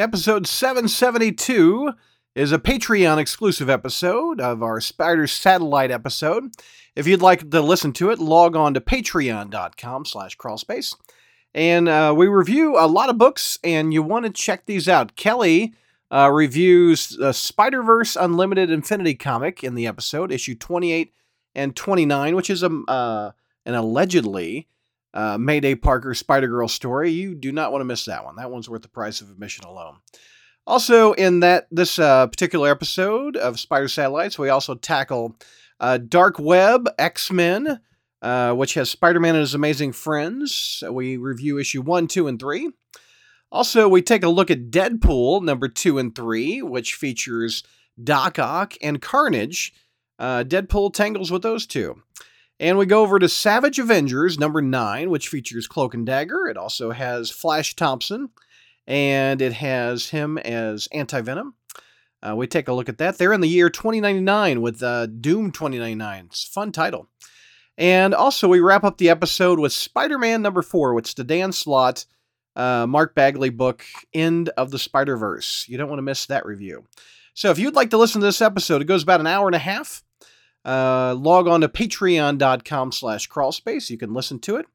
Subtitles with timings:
[0.00, 1.92] Episode 772
[2.34, 6.52] is a Patreon exclusive episode of our Spider Satellite episode.
[6.96, 10.96] If you'd like to listen to it, log on to patreon.com slash crawlspace.
[11.52, 15.16] And uh, we review a lot of books, and you want to check these out.
[15.16, 15.74] Kelly
[16.10, 21.12] uh, reviews the Spider Verse Unlimited Infinity comic in the episode, issue 28
[21.54, 23.32] and 29, which is a, uh,
[23.66, 24.66] an allegedly
[25.14, 27.10] uh, Mayday Parker Spider Girl story.
[27.10, 28.36] You do not want to miss that one.
[28.36, 29.96] That one's worth the price of admission alone.
[30.66, 35.36] Also, in that this uh, particular episode of Spider Satellites, we also tackle
[35.80, 37.80] uh, Dark Web X Men,
[38.22, 40.84] uh, which has Spider Man and his amazing friends.
[40.88, 42.70] We review issue one, two, and three.
[43.50, 47.64] Also, we take a look at Deadpool number two and three, which features
[48.02, 49.72] Doc Ock and Carnage.
[50.18, 52.02] Uh, Deadpool tangles with those two.
[52.60, 56.46] And we go over to Savage Avengers number nine, which features Cloak and Dagger.
[56.46, 58.28] It also has Flash Thompson,
[58.86, 61.54] and it has him as Anti Venom.
[62.22, 63.16] Uh, we take a look at that.
[63.16, 66.26] They're in the year 2099 with uh, Doom 2099.
[66.26, 67.08] It's a fun title.
[67.78, 71.24] And also, we wrap up the episode with Spider Man number four, which is the
[71.24, 72.04] Dan Slott,
[72.56, 75.64] uh, Mark Bagley book, End of the Spider Verse.
[75.66, 76.84] You don't want to miss that review.
[77.32, 79.56] So, if you'd like to listen to this episode, it goes about an hour and
[79.56, 80.02] a half.
[80.64, 83.90] Uh, log on to patreon.com slash crawlspace.
[83.90, 84.66] You can listen to it.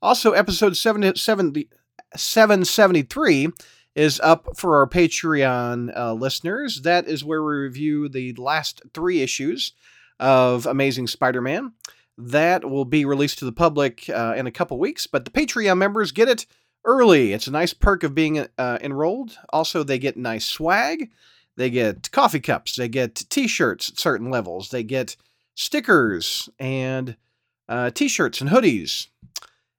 [0.00, 1.68] Also, episode 70, 70,
[2.16, 3.48] 773
[3.94, 6.82] is up for our Patreon uh, listeners.
[6.82, 9.72] That is where we review the last three issues
[10.18, 11.72] of Amazing Spider Man.
[12.16, 15.78] That will be released to the public uh, in a couple weeks, but the Patreon
[15.78, 16.46] members get it
[16.84, 17.32] early.
[17.32, 19.36] It's a nice perk of being uh, enrolled.
[19.52, 21.10] Also, they get nice swag.
[21.56, 22.76] They get coffee cups.
[22.76, 24.70] They get t shirts at certain levels.
[24.70, 25.16] They get
[25.54, 27.16] stickers and
[27.68, 29.08] uh, t shirts and hoodies.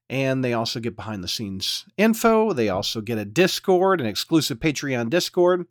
[0.09, 2.53] And they also get behind the scenes info.
[2.53, 5.65] They also get a Discord, an exclusive Patreon Discord.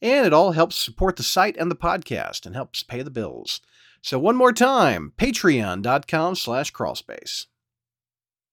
[0.00, 3.60] And it all helps support the site and the podcast and helps pay the bills.
[4.00, 7.46] So one more time, patreon.com slash crawlspace.